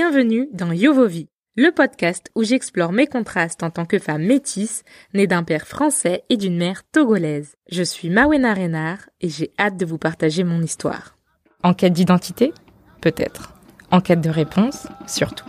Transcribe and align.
Bienvenue 0.00 0.48
dans 0.52 0.70
Yovovi, 0.70 1.26
le 1.56 1.72
podcast 1.72 2.30
où 2.36 2.44
j'explore 2.44 2.92
mes 2.92 3.08
contrastes 3.08 3.64
en 3.64 3.70
tant 3.70 3.84
que 3.84 3.98
femme 3.98 4.22
métisse, 4.22 4.84
née 5.12 5.26
d'un 5.26 5.42
père 5.42 5.66
français 5.66 6.22
et 6.30 6.36
d'une 6.36 6.56
mère 6.56 6.84
togolaise. 6.92 7.56
Je 7.68 7.82
suis 7.82 8.08
Mawena 8.08 8.54
Renard 8.54 9.10
et 9.20 9.28
j'ai 9.28 9.50
hâte 9.58 9.76
de 9.76 9.84
vous 9.84 9.98
partager 9.98 10.44
mon 10.44 10.62
histoire. 10.62 11.18
En 11.64 11.74
quête 11.74 11.94
d'identité 11.94 12.52
Peut-être. 13.00 13.54
En 13.90 14.00
quête 14.00 14.20
de 14.20 14.30
réponse 14.30 14.86
Surtout. 15.08 15.48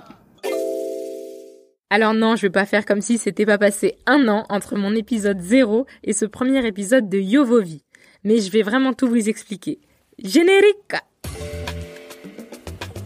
Alors 1.91 2.16
non, 2.16 2.36
je 2.36 2.41
vais 2.41 2.50
pas 2.50 2.66
faire 2.66 2.88
comme 2.88 3.02
si 3.02 3.20
c'était 3.20 3.45
pas 3.45 3.59
passé 3.59 4.00
un 4.07 4.27
an 4.29 4.47
entre 4.50 4.75
mon 4.77 4.95
épisode 4.95 5.41
0 5.41 5.86
et 6.04 6.13
ce 6.13 6.25
premier 6.25 6.66
épisode 6.66 7.07
de 7.07 7.20
Yovovi. 7.20 7.84
Mais 8.23 8.39
je 8.39 8.50
vais 8.50 8.63
vraiment 8.63 8.93
tout 8.93 9.07
vous 9.07 9.29
expliquer. 9.29 9.79
Générique 10.18 10.95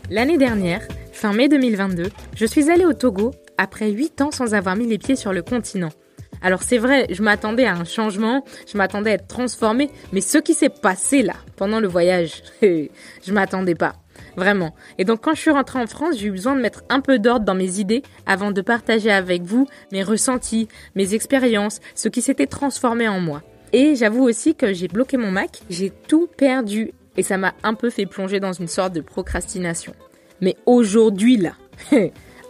L'année 0.10 0.38
dernière, 0.38 0.88
fin 1.24 1.32
mai 1.32 1.48
2022, 1.48 2.10
je 2.36 2.46
suis 2.46 2.70
allée 2.70 2.84
au 2.84 2.92
Togo 2.92 3.32
après 3.58 3.90
8 3.90 4.20
ans 4.20 4.32
sans 4.32 4.54
avoir 4.56 4.76
mis 4.76 4.88
les 4.88 4.98
pieds 4.98 5.16
sur 5.16 5.32
le 5.32 5.42
continent. 5.42 5.92
Alors 6.42 6.64
c'est 6.64 6.78
vrai, 6.78 7.08
je 7.12 7.24
m'attendais 7.24 7.64
à 7.64 7.76
un 7.76 7.86
changement, 7.86 8.44
je 8.70 8.78
m'attendais 8.78 9.12
à 9.12 9.14
être 9.14 9.28
transformée, 9.28 9.90
mais 10.12 10.20
ce 10.20 10.38
qui 10.38 10.54
s'est 10.54 10.68
passé 10.68 11.22
là, 11.22 11.36
pendant 11.56 11.80
le 11.80 11.88
voyage, 11.88 12.44
je 12.62 13.32
m'attendais 13.32 13.74
pas. 13.74 13.94
Vraiment. 14.36 14.76
Et 14.98 15.06
donc 15.06 15.22
quand 15.22 15.34
je 15.34 15.40
suis 15.40 15.52
rentrée 15.52 15.80
en 15.80 15.88
France, 15.88 16.16
j'ai 16.18 16.28
eu 16.28 16.32
besoin 16.32 16.58
de 16.58 16.62
mettre 16.62 16.84
un 16.90 17.00
peu 17.00 17.20
d'ordre 17.20 17.46
dans 17.46 17.56
mes 17.56 17.80
idées 17.80 18.04
avant 18.26 18.52
de 18.52 18.60
partager 18.60 19.10
avec 19.10 19.44
vous 19.44 19.66
mes 19.94 20.04
ressentis, 20.04 20.68
mes 20.94 21.14
expériences, 21.14 21.80
ce 21.96 22.10
qui 22.10 22.22
s'était 22.22 22.48
transformé 22.48 23.08
en 23.08 23.22
moi. 23.22 23.44
Et 23.72 23.96
j'avoue 23.96 24.24
aussi 24.24 24.56
que 24.56 24.74
j'ai 24.74 24.90
bloqué 24.90 25.16
mon 25.16 25.32
Mac, 25.32 25.62
j'ai 25.70 25.90
tout 25.90 26.28
perdu 26.36 26.92
et 27.16 27.24
ça 27.24 27.38
m'a 27.38 27.54
un 27.64 27.76
peu 27.76 27.90
fait 27.90 28.08
plonger 28.08 28.42
dans 28.42 28.52
une 28.52 28.68
sorte 28.68 28.92
de 28.92 29.00
procrastination. 29.00 29.94
Mais 30.44 30.58
aujourd'hui 30.66 31.38
là, 31.38 31.54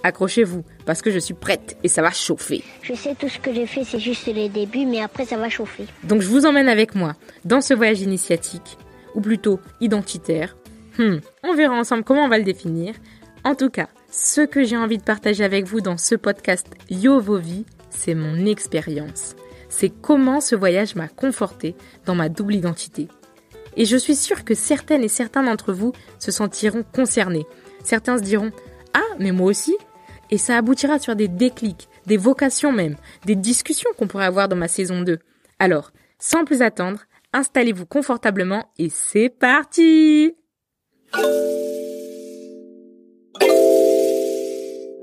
accrochez-vous 0.03 0.63
parce 0.83 1.03
que 1.03 1.11
je 1.11 1.19
suis 1.19 1.36
prête 1.36 1.77
et 1.83 1.88
ça 1.88 2.02
va 2.02 2.09
chauffer. 2.09 2.63
Je 2.81 2.95
sais 2.95 3.13
tout 3.13 3.30
ce 3.30 3.38
que 3.38 3.53
j'ai 3.53 3.67
fait, 3.67 3.83
c'est 3.83 4.00
juste 4.00 4.25
les 4.25 4.50
débuts, 4.50 4.88
mais 4.88 5.00
après 5.00 5.25
ça 5.25 5.38
va 5.38 5.47
chauffer. 5.47 5.85
Donc 6.03 6.23
je 6.23 6.27
vous 6.27 6.47
emmène 6.47 6.69
avec 6.69 6.95
moi 6.95 7.13
dans 7.45 7.61
ce 7.61 7.75
voyage 7.75 8.02
initiatique, 8.02 8.80
ou 9.13 9.22
plutôt 9.22 9.59
identitaire. 9.80 10.58
Hmm, 10.97 11.17
on 11.44 11.53
verra 11.53 11.75
ensemble 11.75 12.03
comment 12.03 12.25
on 12.25 12.30
va 12.30 12.39
le 12.39 12.44
définir. 12.44 12.95
En 13.44 13.53
tout 13.53 13.69
cas, 13.69 13.89
ce 14.11 14.41
que 14.41 14.63
j'ai 14.63 14.78
envie 14.78 14.97
de 14.97 15.03
partager 15.03 15.44
avec 15.44 15.66
vous 15.67 15.80
dans 15.80 15.97
ce 15.97 16.16
podcast 16.16 16.66
Yo 16.89 17.19
Vie, 17.19 17.66
c'est 17.91 18.16
mon 18.16 18.47
expérience. 18.47 19.35
C'est 19.69 19.89
comment 19.89 20.41
ce 20.41 20.55
voyage 20.55 20.95
m'a 20.95 21.09
conforté 21.09 21.75
dans 22.07 22.16
ma 22.16 22.30
double 22.30 22.55
identité. 22.55 23.07
Et 23.75 23.85
je 23.85 23.97
suis 23.97 24.16
sûre 24.16 24.44
que 24.44 24.55
certaines 24.55 25.03
et 25.03 25.07
certains 25.07 25.44
d'entre 25.44 25.73
vous 25.73 25.94
se 26.17 26.31
sentiront 26.31 26.83
concernés. 26.94 27.45
Certains 27.84 28.17
se 28.17 28.23
diront 28.23 28.52
Ah, 28.94 29.02
mais 29.20 29.31
moi 29.31 29.48
aussi 29.48 29.76
Et 30.31 30.38
ça 30.38 30.58
aboutira 30.58 31.00
sur 31.00 31.16
des 31.16 31.28
déclics, 31.28 31.90
des 32.08 32.17
vocations 32.17 32.72
même, 32.72 32.95
des 33.25 33.36
discussions 33.36 33.90
qu'on 33.98 34.08
pourrait 34.08 34.25
avoir 34.25 34.48
dans 34.48 34.56
ma 34.56 34.67
saison 34.67 35.02
2. 35.02 35.20
Alors, 35.59 35.92
sans 36.17 36.45
plus 36.45 36.62
attendre, 36.62 37.02
installez-vous 37.34 37.86
confortablement 37.86 38.66
et 38.78 38.90
c'est 38.90 39.30
parti 39.30 40.34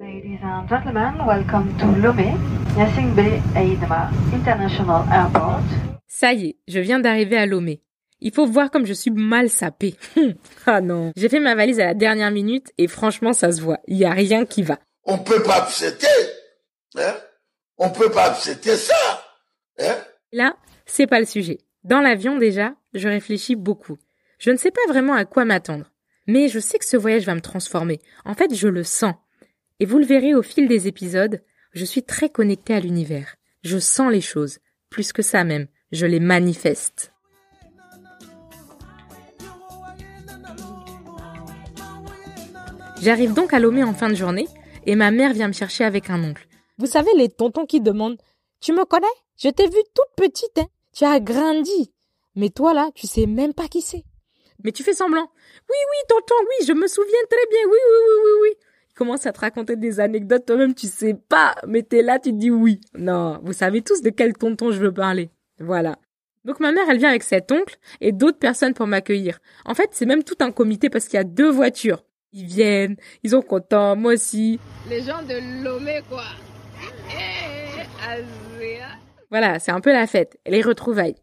Ladies 0.00 0.38
and 0.42 0.68
gentlemen, 0.68 1.14
welcome 1.26 1.68
to 1.78 1.86
Lomé, 2.02 2.32
Yassing 2.76 3.14
Bay 3.14 3.40
Aidma 3.56 4.10
International 4.34 5.04
Airport. 5.12 5.60
Ça 6.06 6.32
y 6.32 6.46
est, 6.48 6.56
je 6.68 6.80
viens 6.80 6.98
d'arriver 7.00 7.36
à 7.36 7.46
Lomé. 7.46 7.82
Il 8.20 8.32
faut 8.32 8.46
voir 8.46 8.70
comme 8.70 8.86
je 8.86 8.92
suis 8.92 9.10
mal 9.10 9.48
sapée. 9.48 9.96
ah 10.66 10.80
non. 10.80 11.12
J'ai 11.16 11.28
fait 11.28 11.40
ma 11.40 11.54
valise 11.54 11.80
à 11.80 11.86
la 11.86 11.94
dernière 11.94 12.30
minute 12.30 12.72
et 12.78 12.86
franchement, 12.86 13.32
ça 13.32 13.50
se 13.52 13.60
voit. 13.60 13.80
Il 13.86 13.96
y 13.96 14.04
a 14.04 14.12
rien 14.12 14.44
qui 14.44 14.62
va. 14.62 14.78
On 15.04 15.18
peut 15.18 15.42
pas 15.42 15.62
accepter. 15.62 16.06
Hein? 16.96 17.14
On 17.78 17.90
peut 17.90 18.10
pas 18.10 18.30
accepter 18.30 18.76
ça. 18.76 19.24
Hein? 19.78 19.96
Là, 20.32 20.56
c'est 20.86 21.06
pas 21.06 21.20
le 21.20 21.26
sujet. 21.26 21.58
Dans 21.82 22.00
l'avion, 22.00 22.36
déjà, 22.36 22.74
je 22.92 23.08
réfléchis 23.08 23.56
beaucoup. 23.56 23.96
Je 24.38 24.50
ne 24.50 24.56
sais 24.56 24.70
pas 24.70 24.80
vraiment 24.88 25.14
à 25.14 25.24
quoi 25.24 25.44
m'attendre. 25.44 25.90
Mais 26.26 26.48
je 26.48 26.60
sais 26.60 26.78
que 26.78 26.84
ce 26.84 26.96
voyage 26.96 27.24
va 27.24 27.34
me 27.34 27.40
transformer. 27.40 28.00
En 28.24 28.34
fait, 28.34 28.54
je 28.54 28.68
le 28.68 28.84
sens. 28.84 29.14
Et 29.80 29.86
vous 29.86 29.98
le 29.98 30.04
verrez 30.04 30.34
au 30.34 30.42
fil 30.42 30.68
des 30.68 30.88
épisodes, 30.88 31.42
je 31.72 31.84
suis 31.84 32.02
très 32.02 32.28
connectée 32.28 32.74
à 32.74 32.80
l'univers. 32.80 33.36
Je 33.62 33.78
sens 33.78 34.12
les 34.12 34.20
choses. 34.20 34.58
Plus 34.90 35.12
que 35.12 35.22
ça 35.22 35.44
même, 35.44 35.68
je 35.92 36.06
les 36.06 36.20
manifeste. 36.20 37.09
J'arrive 43.02 43.32
donc 43.32 43.54
à 43.54 43.58
Lomé 43.58 43.82
en 43.82 43.94
fin 43.94 44.10
de 44.10 44.14
journée 44.14 44.46
et 44.84 44.94
ma 44.94 45.10
mère 45.10 45.32
vient 45.32 45.48
me 45.48 45.54
chercher 45.54 45.84
avec 45.84 46.10
un 46.10 46.22
oncle. 46.22 46.46
Vous 46.76 46.86
savez, 46.86 47.10
les 47.16 47.30
tontons 47.30 47.64
qui 47.64 47.80
demandent 47.80 48.18
Tu 48.60 48.72
me 48.72 48.84
connais? 48.84 49.06
Je 49.38 49.48
t'ai 49.48 49.64
vue 49.64 49.82
toute 49.94 50.28
petite, 50.28 50.58
hein 50.58 50.66
Tu 50.92 51.04
as 51.04 51.18
grandi. 51.18 51.92
Mais 52.36 52.50
toi 52.50 52.74
là, 52.74 52.90
tu 52.94 53.06
sais 53.06 53.24
même 53.26 53.54
pas 53.54 53.68
qui 53.68 53.80
c'est. 53.80 54.04
Mais 54.62 54.72
tu 54.72 54.82
fais 54.82 54.92
semblant. 54.92 55.22
Oui, 55.22 55.76
oui, 55.90 56.06
tonton, 56.08 56.34
oui, 56.40 56.66
je 56.66 56.72
me 56.74 56.86
souviens 56.86 57.24
très 57.30 57.46
bien. 57.50 57.60
Oui, 57.64 57.78
oui, 57.90 57.98
oui, 58.06 58.20
oui, 58.24 58.38
oui. 58.42 58.66
Il 58.90 58.94
commence 58.94 59.24
à 59.24 59.32
te 59.32 59.40
raconter 59.40 59.76
des 59.76 59.98
anecdotes, 59.98 60.44
toi-même 60.44 60.74
tu 60.74 60.86
sais 60.86 61.14
pas, 61.14 61.54
mais 61.66 61.82
t'es 61.82 62.02
là, 62.02 62.18
tu 62.18 62.32
te 62.32 62.36
dis 62.36 62.50
oui. 62.50 62.82
Non, 62.98 63.40
vous 63.42 63.54
savez 63.54 63.80
tous 63.80 64.02
de 64.02 64.10
quel 64.10 64.34
tonton 64.34 64.72
je 64.72 64.78
veux 64.78 64.92
parler. 64.92 65.30
Voilà. 65.58 65.96
Donc 66.44 66.60
ma 66.60 66.70
mère, 66.72 66.84
elle 66.90 66.98
vient 66.98 67.08
avec 67.08 67.22
cet 67.22 67.50
oncle 67.50 67.78
et 68.02 68.12
d'autres 68.12 68.38
personnes 68.38 68.74
pour 68.74 68.86
m'accueillir. 68.86 69.38
En 69.64 69.74
fait, 69.74 69.88
c'est 69.92 70.06
même 70.06 70.24
tout 70.24 70.36
un 70.40 70.52
comité 70.52 70.90
parce 70.90 71.06
qu'il 71.06 71.16
y 71.16 71.20
a 71.20 71.24
deux 71.24 71.50
voitures. 71.50 72.04
Ils 72.32 72.46
viennent, 72.46 72.96
ils 73.22 73.30
sont 73.30 73.42
contents, 73.42 73.96
moi 73.96 74.12
aussi. 74.12 74.60
Les 74.88 75.02
gens 75.02 75.22
de 75.22 75.64
Lomé, 75.64 76.00
quoi. 76.08 76.24
Eh. 77.10 77.60
Voilà, 79.30 79.58
c'est 79.58 79.72
un 79.72 79.80
peu 79.80 79.92
la 79.92 80.06
fête, 80.06 80.38
les 80.46 80.62
retrouvailles. 80.62 81.16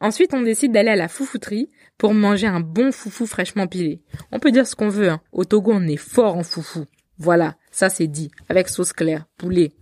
Ensuite, 0.00 0.32
on 0.32 0.42
décide 0.42 0.72
d'aller 0.72 0.90
à 0.90 0.96
la 0.96 1.08
foufouterie 1.08 1.70
pour 1.96 2.14
manger 2.14 2.46
un 2.46 2.60
bon 2.60 2.92
foufou 2.92 3.26
fraîchement 3.26 3.66
pilé. 3.66 4.00
On 4.30 4.38
peut 4.38 4.52
dire 4.52 4.66
ce 4.66 4.76
qu'on 4.76 4.88
veut, 4.88 5.08
hein. 5.08 5.20
Au 5.32 5.44
Togo, 5.44 5.72
on 5.74 5.86
est 5.88 5.96
fort 5.96 6.36
en 6.36 6.44
foufou. 6.44 6.84
Voilà, 7.18 7.56
ça 7.72 7.88
c'est 7.88 8.06
dit. 8.06 8.30
Avec 8.48 8.68
sauce 8.68 8.92
claire, 8.92 9.26
poulet. 9.36 9.72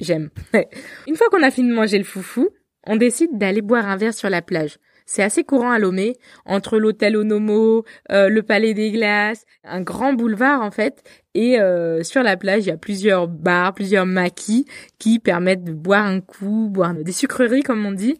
J'aime. 0.00 0.30
Une 1.06 1.14
fois 1.14 1.28
qu'on 1.30 1.44
a 1.44 1.50
fini 1.52 1.68
de 1.68 1.74
manger 1.74 1.98
le 1.98 2.04
foufou, 2.04 2.50
on 2.84 2.96
décide 2.96 3.38
d'aller 3.38 3.62
boire 3.62 3.88
un 3.88 3.96
verre 3.96 4.14
sur 4.14 4.28
la 4.28 4.42
plage. 4.42 4.78
C'est 5.08 5.22
assez 5.22 5.44
courant 5.44 5.70
à 5.70 5.78
Lomé, 5.78 6.16
entre 6.44 6.78
l'hôtel 6.78 7.16
Onomo, 7.16 7.84
euh, 8.10 8.28
le 8.28 8.42
palais 8.42 8.74
des 8.74 8.90
glaces, 8.90 9.46
un 9.62 9.80
grand 9.80 10.12
boulevard 10.12 10.62
en 10.62 10.72
fait, 10.72 11.04
et 11.34 11.60
euh, 11.60 12.02
sur 12.02 12.24
la 12.24 12.36
plage 12.36 12.64
il 12.64 12.68
y 12.68 12.72
a 12.72 12.76
plusieurs 12.76 13.28
bars, 13.28 13.72
plusieurs 13.72 14.04
maquis 14.04 14.66
qui 14.98 15.20
permettent 15.20 15.62
de 15.62 15.72
boire 15.72 16.04
un 16.04 16.20
coup, 16.20 16.68
boire 16.70 16.92
des 16.92 17.12
sucreries 17.12 17.62
comme 17.62 17.86
on 17.86 17.92
dit, 17.92 18.18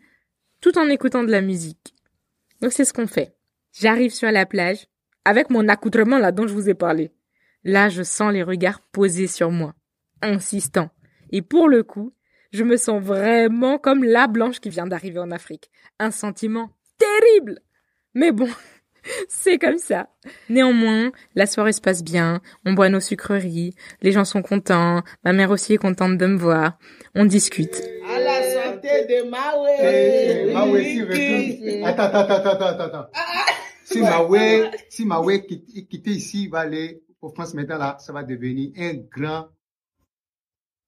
tout 0.61 0.79
en 0.79 0.89
écoutant 0.89 1.25
de 1.25 1.33
la 1.33 1.41
musique. 1.41 1.95
Donc 2.63 2.73
c'est 2.73 2.85
ce 2.85 2.93
qu'on 2.93 3.09
fait. 3.09 3.35
J'arrive 3.73 4.13
sur 4.13 4.31
la 4.31 4.47
plage 4.47 4.87
avec 5.25 5.51
mon 5.51 5.67
accoutrement 5.67 6.19
là 6.19 6.31
dont 6.31 6.47
je 6.47 6.55
vous 6.55 6.69
ai 6.69 6.75
parlé. 6.75 7.11
Là 7.65 7.89
je 7.89 8.05
sens 8.05 8.33
les 8.33 8.45
regards 8.45 8.81
posés 8.93 9.27
sur 9.27 9.51
moi, 9.51 9.75
insistants. 10.23 10.91
Et 11.31 11.43
pour 11.43 11.69
le 11.69 11.83
coup, 11.83 12.15
je 12.53 12.65
me 12.65 12.77
sens 12.77 13.03
vraiment 13.03 13.79
comme 13.79 14.05
la 14.05 14.27
blanche 14.27 14.61
qui 14.61 14.71
vient 14.71 14.87
d'arriver 14.87 15.19
en 15.19 15.31
Afrique. 15.31 15.71
Un 15.99 16.11
sentiment 16.11 16.71
terrible. 16.99 17.61
Mais 18.15 18.33
bon, 18.33 18.49
c'est 19.29 19.59
comme 19.59 19.79
ça. 19.79 20.09
Néanmoins, 20.49 21.13
la 21.35 21.47
soirée 21.47 21.73
se 21.73 21.81
passe 21.81 22.03
bien, 22.03 22.41
on 22.65 22.73
boit 22.73 22.89
nos 22.89 23.01
sucreries, 23.01 23.75
les 24.03 24.13
gens 24.13 24.25
sont 24.25 24.43
contents, 24.43 25.03
ma 25.25 25.33
mère 25.33 25.51
aussi 25.51 25.75
est 25.75 25.79
contente 25.79 26.17
de 26.17 26.27
me 26.27 26.37
voir, 26.37 26.79
on 27.15 27.25
discute. 27.25 27.83
À 28.09 28.19
la 28.19 28.43
santé 28.43 29.07
de 29.07 29.29
Mawe. 29.29 30.53
Mawe, 30.53 30.83
si 30.83 31.03
retourne. 31.03 31.85
Attends, 31.85 32.03
attends, 32.05 32.35
attends, 32.35 32.67
attends, 32.67 32.85
attends. 32.85 33.07
Si 33.85 34.01
Mawe, 34.01 34.71
si 34.89 35.05
Mawe 35.05 35.39
quitte, 35.47 35.89
quitte 35.89 36.07
ici, 36.09 36.45
il 36.45 36.51
va 36.51 36.61
aller 36.61 37.03
au 37.21 37.31
France 37.31 37.55
maintenant 37.55 37.79
là, 37.79 37.97
ça 37.99 38.13
va 38.13 38.23
devenir 38.23 38.71
un 38.79 38.95
grand. 38.95 39.49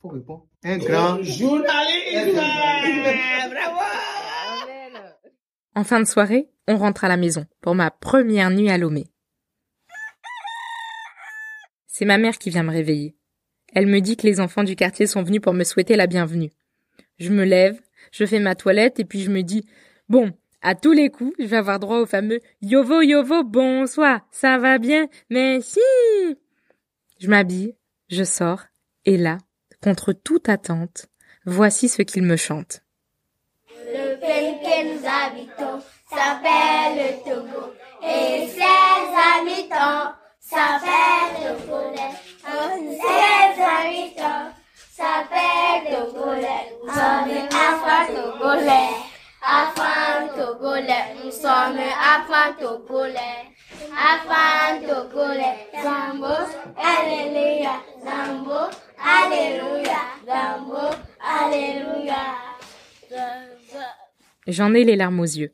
Faut 0.00 0.08
répondre. 0.08 0.46
Un 0.64 0.78
grand. 0.78 1.22
Journaliste. 1.22 2.34
Bravo. 2.34 3.80
En 5.74 5.84
fin 5.84 6.00
de 6.00 6.06
soirée, 6.06 6.50
on 6.66 6.76
rentre 6.76 7.04
à 7.04 7.08
la 7.08 7.16
maison 7.16 7.46
pour 7.60 7.74
ma 7.74 7.90
première 7.90 8.50
nuit 8.50 8.70
à 8.70 8.78
Lomé. 8.78 9.06
C'est 11.86 12.04
ma 12.04 12.18
mère 12.18 12.38
qui 12.38 12.50
vient 12.50 12.62
me 12.62 12.70
réveiller. 12.70 13.16
Elle 13.74 13.86
me 13.86 14.00
dit 14.00 14.16
que 14.16 14.26
les 14.26 14.40
enfants 14.40 14.64
du 14.64 14.76
quartier 14.76 15.06
sont 15.06 15.22
venus 15.22 15.40
pour 15.40 15.52
me 15.52 15.64
souhaiter 15.64 15.96
la 15.96 16.06
bienvenue. 16.06 16.50
Je 17.18 17.30
me 17.30 17.44
lève, 17.44 17.80
je 18.12 18.24
fais 18.24 18.38
ma 18.38 18.54
toilette 18.54 19.00
et 19.00 19.04
puis 19.04 19.20
je 19.20 19.30
me 19.30 19.42
dis, 19.42 19.66
bon, 20.08 20.32
à 20.62 20.74
tous 20.74 20.92
les 20.92 21.10
coups, 21.10 21.34
je 21.38 21.44
vais 21.44 21.56
avoir 21.56 21.78
droit 21.78 21.98
au 21.98 22.06
fameux 22.06 22.40
Yovo 22.62 23.02
Yovo 23.02 23.42
bonsoir, 23.44 24.20
ça 24.30 24.58
va 24.58 24.78
bien, 24.78 25.08
mais 25.30 25.60
si. 25.60 25.80
Je 27.18 27.28
m'habille, 27.28 27.74
je 28.08 28.24
sors, 28.24 28.62
et 29.04 29.16
là, 29.16 29.38
contre 29.82 30.12
toute 30.12 30.48
attente, 30.48 31.06
voici 31.44 31.88
ce 31.88 32.02
qu'il 32.02 32.22
me 32.22 32.36
chante. 32.36 32.82
Le 33.86 34.18
pays 34.20 34.58
que 34.60 34.94
nous 34.94 35.06
habitons 35.06 35.82
s'appelle 36.10 36.96
le 36.96 37.24
Togo 37.24 37.72
et 38.02 38.48
ses 38.48 39.08
habitants 39.36 40.12
s'appellent 40.40 41.42
le 41.44 41.66
Golais. 41.66 42.14
Ses 43.00 43.62
habitants 43.62 44.50
s'appellent 44.90 45.92
le 45.92 46.02
Nous 46.82 46.92
sommes 46.92 47.48
afro 47.52 48.14
togolais, 48.14 48.96
afro 49.42 50.36
togolais. 50.36 51.14
Nous 51.22 51.30
sommes 51.30 51.78
afro 51.78 52.54
togolais. 52.60 53.57
J'en 64.46 64.74
ai 64.74 64.84
les 64.84 64.96
larmes 64.96 65.20
aux 65.20 65.24
yeux. 65.24 65.52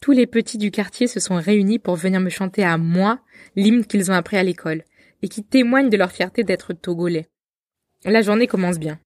Tous 0.00 0.12
les 0.12 0.26
petits 0.26 0.58
du 0.58 0.70
quartier 0.70 1.06
se 1.06 1.18
sont 1.18 1.36
réunis 1.36 1.78
pour 1.78 1.96
venir 1.96 2.20
me 2.20 2.28
chanter 2.28 2.62
à 2.62 2.76
moi 2.76 3.20
l'hymne 3.56 3.86
qu'ils 3.86 4.10
ont 4.10 4.14
appris 4.14 4.36
à 4.36 4.42
l'école 4.42 4.84
et 5.22 5.28
qui 5.28 5.42
témoigne 5.42 5.88
de 5.88 5.96
leur 5.96 6.12
fierté 6.12 6.44
d'être 6.44 6.74
togolais. 6.74 7.26
La 8.04 8.20
journée 8.20 8.46
commence 8.46 8.78
bien. 8.78 8.98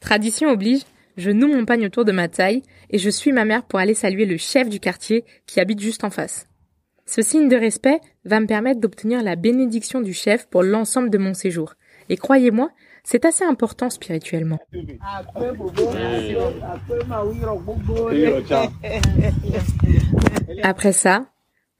Tradition 0.00 0.50
oblige, 0.50 0.82
je 1.18 1.30
noue 1.30 1.48
mon 1.48 1.66
pagne 1.66 1.84
autour 1.84 2.06
de 2.06 2.12
ma 2.12 2.28
taille 2.28 2.62
et 2.88 2.98
je 2.98 3.10
suis 3.10 3.32
ma 3.32 3.44
mère 3.44 3.64
pour 3.64 3.78
aller 3.78 3.94
saluer 3.94 4.24
le 4.24 4.38
chef 4.38 4.70
du 4.70 4.80
quartier 4.80 5.24
qui 5.46 5.60
habite 5.60 5.80
juste 5.80 6.04
en 6.04 6.10
face. 6.10 6.46
Ce 7.06 7.22
signe 7.22 7.48
de 7.48 7.56
respect 7.56 8.00
va 8.24 8.40
me 8.40 8.46
permettre 8.46 8.80
d'obtenir 8.80 9.22
la 9.22 9.36
bénédiction 9.36 10.00
du 10.00 10.12
chef 10.12 10.46
pour 10.48 10.62
l'ensemble 10.62 11.10
de 11.10 11.18
mon 11.18 11.34
séjour. 11.34 11.74
Et 12.08 12.16
croyez-moi, 12.16 12.70
c'est 13.04 13.24
assez 13.24 13.44
important 13.44 13.90
spirituellement. 13.90 14.58
Après 20.62 20.92
ça, 20.92 21.26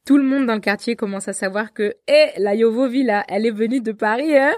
tout 0.05 0.19
le 0.19 0.25
monde 0.25 0.47
dans 0.47 0.55
le 0.55 0.61
quartier 0.61 0.97
commence 0.97 1.29
à 1.29 1.33
savoir 1.33 1.73
que, 1.73 1.95
hé, 2.09 2.31
la 2.39 2.55
Yovovi 2.55 3.05
là, 3.05 3.25
elle 3.29 3.47
est 3.47 3.53
venue 3.53 3.81
de 3.81 3.93
Paris, 3.93 4.37
hein? 4.37 4.55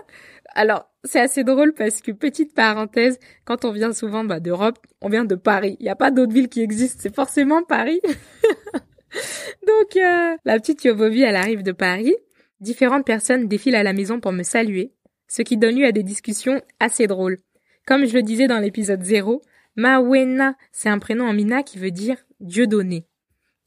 Alors, 0.54 0.88
c'est 1.02 1.20
assez 1.20 1.44
drôle 1.44 1.74
parce 1.74 2.00
que, 2.00 2.12
petite 2.12 2.54
parenthèse, 2.54 3.18
quand 3.44 3.64
on 3.64 3.72
vient 3.72 3.92
souvent 3.92 4.24
bah, 4.24 4.40
d'Europe, 4.40 4.78
on 5.02 5.08
vient 5.08 5.24
de 5.24 5.34
Paris. 5.34 5.76
Il 5.80 5.84
n'y 5.84 5.90
a 5.90 5.96
pas 5.96 6.10
d'autre 6.10 6.32
ville 6.32 6.48
qui 6.48 6.62
existe, 6.62 7.00
c'est 7.02 7.14
forcément 7.14 7.62
Paris. 7.62 8.00
Donc, 9.66 9.96
euh, 9.96 10.36
la 10.44 10.58
petite 10.58 10.84
Yovovi, 10.84 11.22
elle 11.22 11.36
arrive 11.36 11.62
de 11.62 11.72
Paris. 11.72 12.14
Différentes 12.60 13.06
personnes 13.06 13.48
défilent 13.48 13.74
à 13.74 13.82
la 13.82 13.92
maison 13.92 14.20
pour 14.20 14.32
me 14.32 14.42
saluer, 14.42 14.92
ce 15.28 15.42
qui 15.42 15.56
donne 15.56 15.76
lieu 15.76 15.86
à 15.86 15.92
des 15.92 16.02
discussions 16.02 16.60
assez 16.80 17.06
drôles. 17.06 17.38
Comme 17.86 18.06
je 18.06 18.14
le 18.14 18.22
disais 18.22 18.46
dans 18.46 18.58
l'épisode 18.58 19.02
0, 19.02 19.42
Mawena, 19.76 20.54
c'est 20.72 20.88
un 20.88 20.98
prénom 20.98 21.26
en 21.26 21.32
mina 21.32 21.62
qui 21.62 21.78
veut 21.78 21.90
dire 21.90 22.16
Dieu 22.40 22.66
donné. 22.66 23.06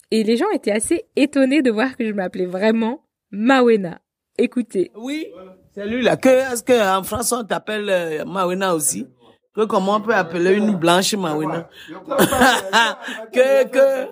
Et 0.10 0.24
les 0.24 0.38
gens 0.38 0.50
étaient 0.52 0.72
assez 0.72 1.06
étonnés 1.16 1.62
de 1.62 1.70
voir 1.70 1.98
que 1.98 2.08
je 2.08 2.14
m'appelais 2.14 2.46
vraiment 2.46 3.04
Mawena. 3.32 4.00
Écoutez. 4.38 4.92
Oui, 4.96 5.28
c'est 5.74 5.86
lui 5.86 6.02
là. 6.02 6.16
Que, 6.16 6.30
est-ce 6.30 6.64
qu'en 6.64 7.04
France 7.04 7.32
on 7.34 7.44
t'appelle 7.44 7.90
euh, 7.90 8.26
Mawena 8.26 8.74
aussi? 8.74 9.08
Que 9.54 9.66
comment 9.66 9.96
on 9.96 10.02
peut 10.02 10.14
appeler 10.14 10.54
une 10.54 10.76
blanche 10.76 11.14
Mawena? 11.16 11.70
Que, 13.34 13.68
que, 13.68 14.08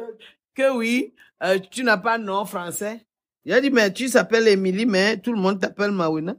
que 0.54 0.76
oui, 0.76 1.14
euh, 1.44 1.60
tu 1.60 1.84
n'as 1.84 1.98
pas 1.98 2.18
de 2.18 2.24
nom 2.24 2.46
français? 2.46 3.06
Il 3.46 3.54
a 3.54 3.62
dit, 3.62 3.70
mais 3.70 3.94
tu 3.94 4.08
s'appelles 4.08 4.48
Émilie, 4.48 4.86
mais 4.86 5.18
tout 5.18 5.32
le 5.32 5.40
monde 5.40 5.60
t'appelle 5.60 5.92
Mawena. 5.92 6.36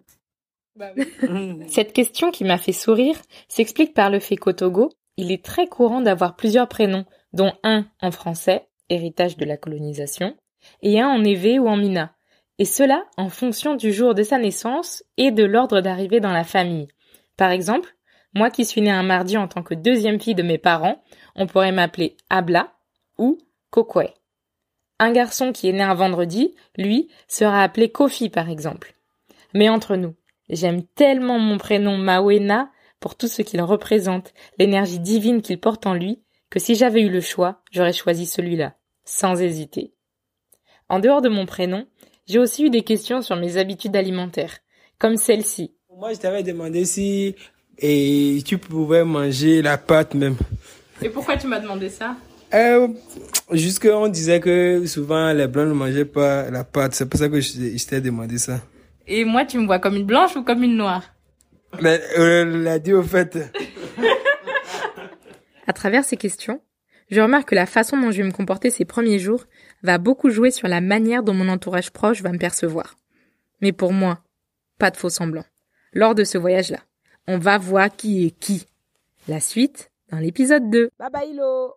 Cette 1.68 1.92
question 1.92 2.30
qui 2.30 2.44
m'a 2.44 2.58
fait 2.58 2.72
sourire 2.72 3.16
s'explique 3.48 3.94
par 3.94 4.10
le 4.10 4.20
fait 4.20 4.36
qu'au 4.36 4.52
Togo, 4.52 4.90
il 5.16 5.32
est 5.32 5.44
très 5.44 5.66
courant 5.66 6.00
d'avoir 6.00 6.36
plusieurs 6.36 6.68
prénoms, 6.68 7.06
dont 7.32 7.52
un 7.62 7.86
en 8.00 8.10
français, 8.10 8.68
héritage 8.88 9.36
de 9.36 9.44
la 9.44 9.56
colonisation, 9.56 10.36
et 10.82 11.00
un 11.00 11.08
en 11.08 11.24
évé 11.24 11.58
ou 11.58 11.68
en 11.68 11.76
mina, 11.76 12.14
et 12.58 12.64
cela 12.64 13.04
en 13.16 13.28
fonction 13.28 13.74
du 13.74 13.92
jour 13.92 14.14
de 14.14 14.22
sa 14.22 14.38
naissance 14.38 15.04
et 15.16 15.30
de 15.30 15.44
l'ordre 15.44 15.80
d'arrivée 15.80 16.20
dans 16.20 16.32
la 16.32 16.44
famille. 16.44 16.88
Par 17.36 17.50
exemple, 17.50 17.94
moi 18.34 18.50
qui 18.50 18.64
suis 18.64 18.80
née 18.80 18.90
un 18.90 19.02
mardi 19.02 19.36
en 19.36 19.48
tant 19.48 19.62
que 19.62 19.74
deuxième 19.74 20.20
fille 20.20 20.34
de 20.34 20.42
mes 20.42 20.58
parents, 20.58 21.02
on 21.34 21.46
pourrait 21.46 21.72
m'appeler 21.72 22.16
Abla 22.28 22.72
ou 23.18 23.38
Kokwe. 23.70 24.12
Un 24.98 25.12
garçon 25.12 25.52
qui 25.52 25.68
est 25.68 25.72
né 25.72 25.82
un 25.82 25.94
vendredi, 25.94 26.54
lui, 26.76 27.08
sera 27.28 27.62
appelé 27.62 27.90
Kofi 27.90 28.30
par 28.30 28.48
exemple. 28.48 28.94
Mais 29.54 29.68
entre 29.68 29.96
nous, 29.96 30.14
j'aime 30.48 30.84
tellement 30.94 31.38
mon 31.38 31.58
prénom 31.58 31.98
Mawena 31.98 32.70
pour 33.00 33.14
tout 33.14 33.28
ce 33.28 33.42
qu'il 33.42 33.60
représente, 33.60 34.32
l'énergie 34.58 34.98
divine 34.98 35.42
qu'il 35.42 35.60
porte 35.60 35.86
en 35.86 35.94
lui, 35.94 36.22
que 36.50 36.58
si 36.58 36.74
j'avais 36.74 37.02
eu 37.02 37.10
le 37.10 37.20
choix, 37.20 37.62
j'aurais 37.70 37.92
choisi 37.92 38.26
celui-là, 38.26 38.74
sans 39.04 39.40
hésiter. 39.40 39.92
En 40.88 40.98
dehors 40.98 41.20
de 41.20 41.28
mon 41.28 41.46
prénom, 41.46 41.86
j'ai 42.26 42.38
aussi 42.38 42.64
eu 42.64 42.70
des 42.70 42.82
questions 42.82 43.22
sur 43.22 43.36
mes 43.36 43.56
habitudes 43.56 43.96
alimentaires, 43.96 44.58
comme 44.98 45.16
celle-ci. 45.16 45.74
Moi, 45.94 46.12
je 46.14 46.18
t'avais 46.18 46.42
demandé 46.42 46.84
si 46.84 47.34
et 47.78 48.38
tu 48.44 48.58
pouvais 48.58 49.04
manger 49.04 49.62
la 49.62 49.76
pâte 49.78 50.14
même. 50.14 50.36
Et 51.02 51.10
pourquoi 51.10 51.36
tu 51.36 51.46
m'as 51.46 51.60
demandé 51.60 51.88
ça? 51.90 52.16
Euh, 52.54 52.88
Jusque 53.52 53.88
on 53.90 54.08
disait 54.08 54.40
que 54.40 54.84
souvent 54.86 55.32
les 55.32 55.46
blancs 55.46 55.68
ne 55.68 55.72
mangeaient 55.72 56.04
pas 56.04 56.50
la 56.50 56.64
pâte, 56.64 56.94
c'est 56.94 57.08
pour 57.08 57.18
ça 57.18 57.28
que 57.28 57.40
je, 57.40 57.76
je 57.76 57.86
t'ai 57.86 58.00
demandé 58.00 58.38
ça. 58.38 58.60
Et 59.06 59.24
moi, 59.24 59.44
tu 59.44 59.58
me 59.58 59.66
vois 59.66 59.78
comme 59.78 59.94
une 59.94 60.04
blanche 60.06 60.34
ou 60.36 60.42
comme 60.42 60.62
une 60.64 60.76
noire? 60.76 61.14
Mais 61.80 62.00
euh, 62.18 62.44
l'a 62.44 62.78
dit 62.78 62.92
au 62.92 63.02
fait. 63.02 63.38
À 65.66 65.72
travers 65.72 66.04
ces 66.04 66.16
questions, 66.16 66.60
je 67.10 67.20
remarque 67.20 67.50
que 67.50 67.54
la 67.54 67.66
façon 67.66 68.00
dont 68.00 68.10
je 68.10 68.18
vais 68.18 68.28
me 68.28 68.32
comporter 68.32 68.70
ces 68.70 68.84
premiers 68.84 69.18
jours 69.18 69.44
va 69.82 69.98
beaucoup 69.98 70.30
jouer 70.30 70.50
sur 70.50 70.66
la 70.68 70.80
manière 70.80 71.22
dont 71.22 71.34
mon 71.34 71.48
entourage 71.48 71.90
proche 71.90 72.22
va 72.22 72.32
me 72.32 72.38
percevoir. 72.38 72.96
Mais 73.60 73.72
pour 73.72 73.92
moi, 73.92 74.20
pas 74.78 74.90
de 74.90 74.96
faux 74.96 75.10
semblant. 75.10 75.44
Lors 75.92 76.14
de 76.14 76.24
ce 76.24 76.38
voyage-là, 76.38 76.80
on 77.28 77.38
va 77.38 77.58
voir 77.58 77.94
qui 77.94 78.26
est 78.26 78.30
qui. 78.30 78.66
La 79.28 79.40
suite 79.40 79.90
dans 80.10 80.18
l'épisode 80.18 80.70
2. 80.70 80.90
Bye 80.98 81.10
bye, 81.12 81.30
Ilo. 81.30 81.74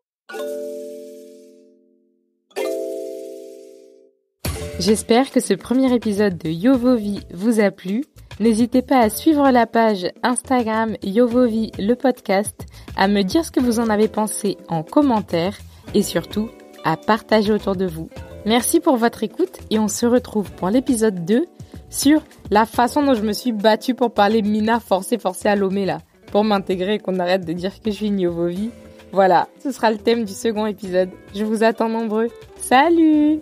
J'espère 4.80 5.30
que 5.30 5.42
ce 5.42 5.54
premier 5.54 5.94
épisode 5.94 6.38
de 6.38 6.50
Yovovi 6.50 7.20
vous 7.34 7.60
a 7.60 7.70
plu. 7.70 8.06
N'hésitez 8.40 8.82
pas 8.82 9.00
à 9.00 9.10
suivre 9.10 9.52
la 9.52 9.68
page 9.68 10.08
Instagram 10.24 10.96
Yovovi 11.04 11.74
le 11.78 11.96
podcast, 11.96 12.66
à 12.96 13.10
me 13.10 13.24
dire 13.24 13.44
ce 13.44 13.52
que 13.52 13.60
vous 13.60 13.82
en 13.82 13.90
avez 13.90 14.08
pensé 14.08 14.58
en 14.70 14.84
commentaire 14.84 15.58
et 15.94 16.02
surtout 16.02 16.50
à 16.86 16.96
partager 16.96 17.52
autour 17.52 17.76
de 17.76 17.86
vous. 17.86 18.10
Merci 18.46 18.80
pour 18.80 18.96
votre 18.96 19.24
écoute 19.24 19.60
et 19.70 19.80
on 19.80 19.90
se 19.90 20.06
retrouve 20.06 20.50
pour 20.54 20.70
l'épisode 20.70 21.26
2 21.26 21.46
sur 21.90 22.24
la 22.50 22.66
façon 22.66 23.04
dont 23.04 23.16
je 23.16 23.24
me 23.24 23.34
suis 23.34 23.52
battue 23.52 23.96
pour 23.96 24.14
parler 24.14 24.42
Mina 24.42 24.80
forcé 24.80 25.18
forcé 25.18 25.50
à 25.50 25.58
Lomé 25.58 25.94
pour 26.32 26.46
m'intégrer 26.46 26.96
et 26.96 27.00
qu'on 27.00 27.20
arrête 27.20 27.46
de 27.46 27.52
dire 27.52 27.82
que 27.82 27.92
je 27.92 27.96
suis 27.96 28.08
une 28.08 28.22
Yovovi. 28.22 28.72
Voilà, 29.12 29.48
ce 29.64 29.72
sera 29.72 29.92
le 29.92 29.98
thème 29.98 30.24
du 30.24 30.34
second 30.34 30.66
épisode. 30.66 31.10
Je 31.34 31.44
vous 31.44 31.64
attends 31.64 31.90
nombreux. 31.90 32.28
Salut 32.58 33.40